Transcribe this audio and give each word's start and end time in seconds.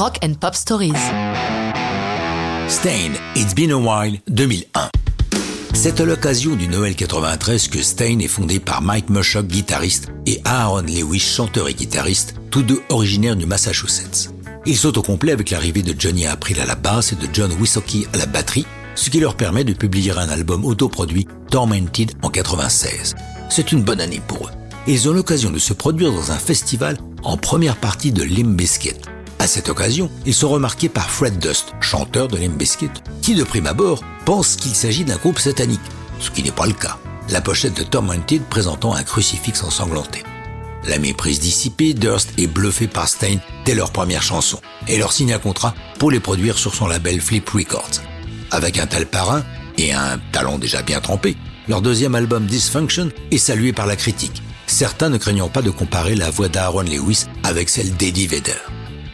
Rock 0.00 0.18
and 0.24 0.32
Pop 0.40 0.54
Stories. 0.54 0.94
Stain, 2.68 3.12
It's 3.36 3.54
Been 3.54 3.70
a 3.70 3.76
While, 3.76 4.18
2001. 4.28 4.88
C'est 5.74 6.00
à 6.00 6.06
l'occasion 6.06 6.56
du 6.56 6.68
Noël 6.68 6.94
93 6.94 7.68
que 7.68 7.82
Stain 7.82 8.18
est 8.20 8.26
fondé 8.26 8.60
par 8.60 8.80
Mike 8.80 9.10
Mushock, 9.10 9.46
guitariste, 9.46 10.08
et 10.24 10.40
Aaron 10.46 10.84
Lewis, 10.84 11.18
chanteur 11.18 11.68
et 11.68 11.74
guitariste, 11.74 12.36
tous 12.50 12.62
deux 12.62 12.80
originaires 12.88 13.36
du 13.36 13.44
Massachusetts. 13.44 14.30
Ils 14.64 14.78
sont 14.78 14.96
au 14.96 15.02
complet 15.02 15.32
avec 15.32 15.50
l'arrivée 15.50 15.82
de 15.82 15.94
Johnny 15.98 16.26
April 16.26 16.58
à 16.60 16.64
la 16.64 16.76
basse 16.76 17.12
et 17.12 17.16
de 17.16 17.28
John 17.30 17.52
Wisocki 17.60 18.06
à 18.14 18.16
la 18.16 18.24
batterie, 18.24 18.64
ce 18.94 19.10
qui 19.10 19.20
leur 19.20 19.34
permet 19.34 19.64
de 19.64 19.74
publier 19.74 20.12
un 20.12 20.30
album 20.30 20.64
autoproduit, 20.64 21.28
Tormented, 21.50 22.12
en 22.22 22.30
96. 22.30 23.16
C'est 23.50 23.70
une 23.70 23.82
bonne 23.82 24.00
année 24.00 24.22
pour 24.26 24.46
eux. 24.46 24.50
Ils 24.86 25.10
ont 25.10 25.12
l'occasion 25.12 25.50
de 25.50 25.58
se 25.58 25.74
produire 25.74 26.10
dans 26.10 26.32
un 26.32 26.38
festival 26.38 26.96
en 27.22 27.36
première 27.36 27.76
partie 27.76 28.12
de 28.12 28.22
Limp 28.22 28.56
Bizkit. 28.56 28.96
À 29.40 29.46
cette 29.46 29.70
occasion, 29.70 30.10
ils 30.26 30.34
sont 30.34 30.50
remarqués 30.50 30.90
par 30.90 31.08
Fred 31.08 31.38
Dust, 31.38 31.72
chanteur 31.80 32.28
de 32.28 32.36
Limp 32.36 32.58
Bizkit, 32.58 32.90
qui 33.22 33.34
de 33.34 33.42
prime 33.42 33.66
abord 33.66 34.04
pense 34.26 34.54
qu'il 34.54 34.74
s'agit 34.74 35.02
d'un 35.02 35.16
groupe 35.16 35.38
satanique, 35.38 35.80
ce 36.18 36.30
qui 36.30 36.42
n'est 36.42 36.50
pas 36.50 36.66
le 36.66 36.74
cas. 36.74 36.98
La 37.30 37.40
pochette 37.40 37.74
de 37.74 37.82
Tormented 37.82 38.42
présentant 38.50 38.92
un 38.92 39.02
crucifix 39.02 39.62
ensanglanté. 39.64 40.24
La 40.86 40.98
méprise 40.98 41.40
dissipée, 41.40 41.94
Durst 41.94 42.34
est 42.36 42.48
bluffé 42.48 42.86
par 42.86 43.08
Stein 43.08 43.38
dès 43.64 43.74
leur 43.74 43.92
première 43.92 44.22
chanson 44.22 44.60
et 44.88 44.98
leur 44.98 45.10
signe 45.10 45.32
un 45.32 45.38
contrat 45.38 45.74
pour 45.98 46.10
les 46.10 46.20
produire 46.20 46.58
sur 46.58 46.74
son 46.74 46.86
label 46.86 47.18
Flip 47.18 47.48
Records. 47.48 48.02
Avec 48.50 48.78
un 48.78 48.86
tel 48.86 49.06
parrain 49.06 49.42
et 49.78 49.94
un 49.94 50.18
talent 50.32 50.58
déjà 50.58 50.82
bien 50.82 51.00
trempé, 51.00 51.34
leur 51.66 51.80
deuxième 51.80 52.14
album 52.14 52.44
Dysfunction 52.44 53.08
est 53.30 53.38
salué 53.38 53.72
par 53.72 53.86
la 53.86 53.96
critique, 53.96 54.42
certains 54.66 55.08
ne 55.08 55.16
craignant 55.16 55.48
pas 55.48 55.62
de 55.62 55.70
comparer 55.70 56.14
la 56.14 56.28
voix 56.28 56.48
d'Aaron 56.48 56.82
Lewis 56.82 57.24
avec 57.42 57.70
celle 57.70 57.96
d'Eddie 57.96 58.26
Vedder. 58.26 58.52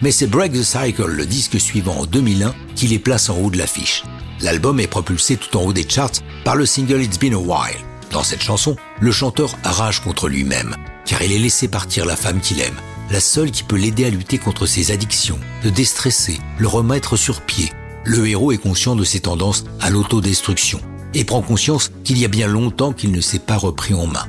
Mais 0.00 0.12
c'est 0.12 0.28
Break 0.28 0.52
the 0.52 0.62
Cycle, 0.62 1.06
le 1.06 1.26
disque 1.26 1.58
suivant 1.58 1.96
en 1.96 2.06
2001, 2.06 2.54
qui 2.76 2.86
les 2.86 3.00
place 3.00 3.28
en 3.30 3.38
haut 3.38 3.50
de 3.50 3.58
l'affiche. 3.58 4.04
L'album 4.40 4.78
est 4.78 4.86
propulsé 4.86 5.36
tout 5.36 5.56
en 5.56 5.62
haut 5.62 5.72
des 5.72 5.88
charts 5.88 6.22
par 6.44 6.54
le 6.54 6.66
single 6.66 7.02
It's 7.02 7.18
Been 7.18 7.34
a 7.34 7.38
While. 7.38 7.84
Dans 8.12 8.22
cette 8.22 8.42
chanson, 8.42 8.76
le 9.00 9.10
chanteur 9.10 9.50
rage 9.64 10.00
contre 10.00 10.28
lui-même, 10.28 10.76
car 11.04 11.20
il 11.22 11.32
est 11.32 11.38
laissé 11.38 11.66
partir 11.66 12.06
la 12.06 12.14
femme 12.14 12.40
qu'il 12.40 12.60
aime, 12.60 12.76
la 13.10 13.20
seule 13.20 13.50
qui 13.50 13.64
peut 13.64 13.76
l'aider 13.76 14.04
à 14.04 14.10
lutter 14.10 14.38
contre 14.38 14.66
ses 14.66 14.92
addictions, 14.92 15.40
le 15.64 15.72
déstresser, 15.72 16.38
le 16.58 16.68
remettre 16.68 17.16
sur 17.16 17.40
pied. 17.40 17.72
Le 18.04 18.26
héros 18.28 18.52
est 18.52 18.58
conscient 18.58 18.94
de 18.94 19.04
ses 19.04 19.20
tendances 19.20 19.64
à 19.80 19.90
l'autodestruction 19.90 20.80
et 21.12 21.24
prend 21.24 21.42
conscience 21.42 21.90
qu'il 22.04 22.18
y 22.18 22.24
a 22.24 22.28
bien 22.28 22.46
longtemps 22.46 22.92
qu'il 22.92 23.10
ne 23.10 23.20
s'est 23.20 23.40
pas 23.40 23.56
repris 23.56 23.94
en 23.94 24.06
main. 24.06 24.26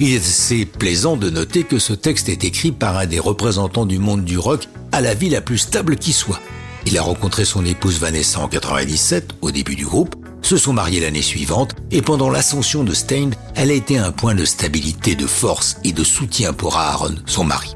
Il 0.00 0.14
est 0.14 0.18
assez 0.18 0.64
plaisant 0.64 1.16
de 1.16 1.28
noter 1.28 1.64
que 1.64 1.80
ce 1.80 1.92
texte 1.92 2.28
est 2.28 2.44
écrit 2.44 2.70
par 2.70 2.96
un 2.96 3.06
des 3.06 3.18
représentants 3.18 3.86
du 3.86 3.98
monde 3.98 4.24
du 4.24 4.38
rock 4.38 4.68
à 4.92 5.00
la 5.00 5.14
vie 5.14 5.28
la 5.28 5.40
plus 5.40 5.58
stable 5.58 5.96
qui 5.96 6.12
soit. 6.12 6.40
Il 6.86 6.96
a 6.96 7.02
rencontré 7.02 7.44
son 7.44 7.64
épouse 7.64 7.98
Vanessa 7.98 8.38
en 8.38 8.46
97, 8.46 9.30
au 9.40 9.50
début 9.50 9.74
du 9.74 9.84
groupe, 9.84 10.14
se 10.40 10.56
sont 10.56 10.72
mariés 10.72 11.00
l'année 11.00 11.22
suivante 11.22 11.74
et 11.90 12.00
pendant 12.00 12.30
l'ascension 12.30 12.84
de 12.84 12.94
Stein, 12.94 13.30
elle 13.56 13.72
a 13.72 13.74
été 13.74 13.98
un 13.98 14.12
point 14.12 14.36
de 14.36 14.44
stabilité, 14.44 15.16
de 15.16 15.26
force 15.26 15.76
et 15.82 15.92
de 15.92 16.04
soutien 16.04 16.52
pour 16.52 16.76
Aaron, 16.76 17.16
son 17.26 17.42
mari. 17.42 17.74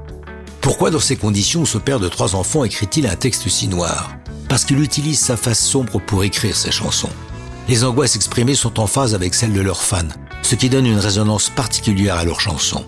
Pourquoi 0.60 0.90
dans 0.90 1.00
ces 1.00 1.16
conditions 1.16 1.64
ce 1.64 1.78
père 1.78 1.98
de 1.98 2.08
trois 2.08 2.36
enfants 2.36 2.62
écrit-il 2.62 3.08
un 3.08 3.16
texte 3.16 3.48
si 3.48 3.66
noir? 3.66 4.14
Parce 4.48 4.64
qu'il 4.64 4.80
utilise 4.80 5.18
sa 5.18 5.36
face 5.36 5.60
sombre 5.60 6.00
pour 6.00 6.22
écrire 6.22 6.56
ses 6.56 6.70
chansons. 6.70 7.10
Les 7.68 7.82
angoisses 7.82 8.14
exprimées 8.14 8.54
sont 8.54 8.78
en 8.78 8.86
phase 8.86 9.12
avec 9.14 9.34
celles 9.34 9.52
de 9.52 9.60
leurs 9.60 9.82
fans, 9.82 10.08
ce 10.42 10.54
qui 10.54 10.68
donne 10.68 10.86
une 10.86 10.98
résonance 10.98 11.50
particulière 11.50 12.16
à 12.16 12.24
leurs 12.24 12.40
chansons. 12.40 12.84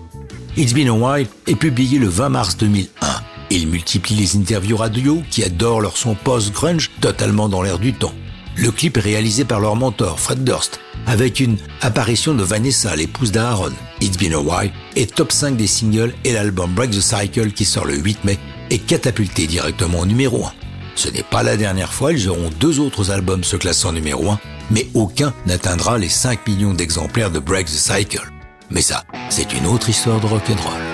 It's 0.57 0.73
Been 0.73 0.87
a 0.87 0.93
While 0.93 1.27
est 1.47 1.55
publié 1.55 1.99
le 1.99 2.07
20 2.07 2.29
mars 2.29 2.57
2001. 2.57 3.07
Il 3.49 3.67
multiplie 3.67 4.15
les 4.15 4.37
interviews 4.37 4.77
radio 4.77 5.21
qui 5.29 5.43
adorent 5.43 5.81
leur 5.81 5.97
son 5.97 6.15
post-grunge 6.15 6.91
totalement 7.01 7.49
dans 7.49 7.61
l'air 7.61 7.79
du 7.79 7.93
temps. 7.93 8.13
Le 8.55 8.71
clip 8.71 8.97
est 8.97 9.01
réalisé 9.01 9.43
par 9.43 9.59
leur 9.59 9.75
mentor, 9.75 10.19
Fred 10.19 10.43
Durst, 10.43 10.79
avec 11.07 11.39
une 11.39 11.57
apparition 11.81 12.33
de 12.33 12.43
Vanessa, 12.43 12.95
l'épouse 12.95 13.31
d'Aaron. 13.31 13.73
It's 14.01 14.17
Been 14.17 14.33
a 14.33 14.39
While 14.39 14.71
est 14.95 15.13
top 15.13 15.31
5 15.31 15.57
des 15.57 15.67
singles 15.67 16.13
et 16.23 16.33
l'album 16.33 16.73
Break 16.73 16.91
the 16.91 17.01
Cycle 17.01 17.51
qui 17.51 17.65
sort 17.65 17.85
le 17.85 17.97
8 17.97 18.23
mai 18.23 18.39
est 18.69 18.79
catapulté 18.79 19.45
directement 19.45 19.99
au 19.99 20.05
numéro 20.05 20.45
1. 20.45 20.64
Ce 21.05 21.11
n'est 21.11 21.21
pas 21.21 21.43
la 21.43 21.55
dernière 21.55 21.93
fois, 21.93 22.13
ils 22.13 22.27
auront 22.29 22.49
deux 22.59 22.79
autres 22.79 23.11
albums 23.11 23.43
se 23.43 23.55
classant 23.57 23.91
numéro 23.91 24.31
1, 24.31 24.39
mais 24.71 24.87
aucun 24.95 25.35
n'atteindra 25.45 25.99
les 25.99 26.09
5 26.09 26.47
millions 26.47 26.73
d'exemplaires 26.73 27.29
de 27.29 27.37
Break 27.37 27.67
the 27.67 27.69
Cycle. 27.69 28.31
Mais 28.71 28.81
ça, 28.81 29.03
c'est 29.29 29.53
une 29.53 29.67
autre 29.67 29.87
histoire 29.87 30.19
de 30.19 30.25
rock'n'roll. 30.25 30.84